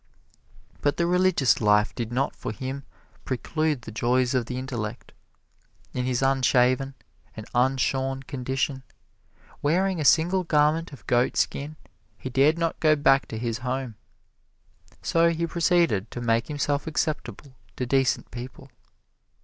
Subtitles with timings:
[0.81, 2.85] But the religious life did not for him
[3.23, 5.11] preclude the joys of the intellect.
[5.93, 6.95] In his unshaven
[7.37, 8.81] and unshorn condition,
[9.61, 11.75] wearing a single garment of goatskin,
[12.17, 13.93] he dared not go back to his home.
[15.03, 18.71] So he proceeded to make himself acceptable to decent people.